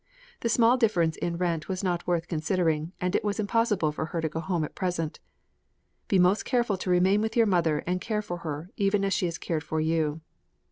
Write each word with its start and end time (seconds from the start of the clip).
The 0.39 0.49
small 0.49 0.77
difference 0.77 1.15
in 1.17 1.37
rent 1.37 1.69
was 1.69 1.83
not 1.83 2.07
worth 2.07 2.27
considering, 2.27 2.91
and 2.99 3.15
it 3.15 3.23
was 3.23 3.39
impossible 3.39 3.91
for 3.91 4.05
her 4.07 4.21
to 4.21 4.29
go 4.29 4.39
home 4.39 4.63
at 4.63 4.73
present. 4.73 5.19
"Be 6.07 6.17
most 6.17 6.43
careful 6.43 6.75
to 6.77 6.89
remain 6.89 7.21
with 7.21 7.37
your 7.37 7.45
mother 7.45 7.83
and 7.85 8.01
care 8.01 8.23
for 8.23 8.37
her, 8.37 8.71
even 8.77 9.05
as 9.05 9.13
she 9.13 9.25
has 9.27 9.37
cared 9.37 9.63
for 9.63 9.79
you." 9.79 10.21